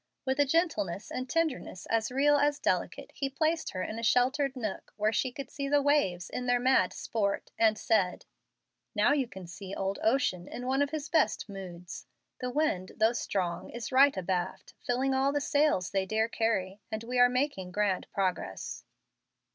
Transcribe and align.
With 0.25 0.39
a 0.39 0.45
gentleness 0.45 1.11
and 1.11 1.29
tenderness 1.29 1.85
as 1.85 2.09
real 2.11 2.35
as 2.37 2.57
delicate, 2.57 3.11
he 3.13 3.29
placed 3.29 3.69
her 3.73 3.83
in 3.83 3.99
a 3.99 4.03
sheltered 4.03 4.55
nook 4.55 4.91
where 4.97 5.13
she 5.13 5.31
could 5.31 5.51
see 5.51 5.69
the 5.69 5.83
waves 5.83 6.27
in 6.27 6.47
their 6.47 6.59
mad 6.59 6.91
sport, 6.91 7.51
and 7.59 7.77
said, 7.77 8.25
"Now 8.95 9.13
you 9.13 9.27
can 9.27 9.45
see 9.45 9.75
old 9.75 9.99
ocean 10.01 10.47
in 10.47 10.65
one 10.65 10.81
of 10.81 10.89
his 10.89 11.07
best 11.07 11.47
moods. 11.47 12.07
The 12.39 12.49
wind, 12.49 12.93
though 12.97 13.13
strong, 13.13 13.69
is 13.69 13.91
right 13.91 14.17
abaft, 14.17 14.73
filling 14.83 15.13
all 15.13 15.31
the 15.31 15.39
sails 15.39 15.91
they 15.91 16.07
dare 16.07 16.27
carry, 16.29 16.81
and 16.91 17.03
we 17.03 17.19
are 17.19 17.29
making 17.29 17.71
grand 17.71 18.07
progress." 18.11 18.83